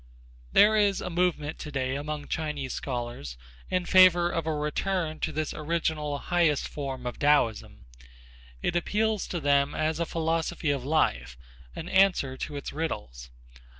There 0.51 0.75
is 0.75 0.99
a 0.99 1.11
movement 1.11 1.59
today 1.59 1.93
among 1.95 2.27
Chinese 2.27 2.73
scholars 2.73 3.37
in 3.69 3.85
favor 3.85 4.31
of 4.31 4.47
a 4.47 4.55
return 4.55 5.19
to 5.19 5.31
this 5.31 5.53
original 5.53 6.17
highest 6.17 6.67
form 6.67 7.05
of 7.05 7.19
Taoism. 7.19 7.85
It 8.63 8.75
appeals 8.75 9.27
to 9.27 9.39
them 9.39 9.75
as 9.75 9.99
a 9.99 10.07
philosophy 10.07 10.71
of 10.71 10.83
life; 10.83 11.37
an 11.75 11.87
answer 11.87 12.35
to 12.35 12.55
its 12.55 12.73
riddles. 12.73 13.29